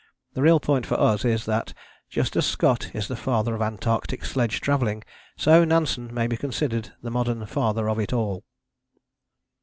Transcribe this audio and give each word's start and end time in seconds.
The 0.33 0.41
real 0.41 0.59
point 0.59 0.87
for 0.87 0.99
us 0.99 1.23
is 1.23 1.45
that, 1.45 1.75
just 2.09 2.35
as 2.35 2.43
Scott 2.43 2.89
is 2.95 3.07
the 3.07 3.15
Father 3.15 3.53
of 3.53 3.61
Antarctic 3.61 4.25
sledge 4.25 4.59
travelling, 4.59 5.03
so 5.37 5.63
Nansen 5.63 6.11
may 6.11 6.25
be 6.25 6.37
considered 6.37 6.91
the 7.03 7.11
modern 7.11 7.45
Father 7.45 7.87
of 7.87 7.99
it 7.99 8.11
all. 8.11 8.43